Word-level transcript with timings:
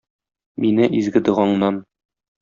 Мине 0.63 0.87
изге 0.99 1.21
догаңнан. 1.27 1.77